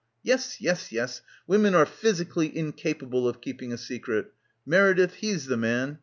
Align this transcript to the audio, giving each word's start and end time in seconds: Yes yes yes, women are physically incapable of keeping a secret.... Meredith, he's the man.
Yes 0.23 0.59
yes 0.59 0.91
yes, 0.91 1.21
women 1.45 1.75
are 1.75 1.85
physically 1.85 2.57
incapable 2.57 3.27
of 3.27 3.39
keeping 3.39 3.71
a 3.71 3.77
secret.... 3.77 4.33
Meredith, 4.65 5.13
he's 5.13 5.45
the 5.45 5.57
man. 5.57 5.99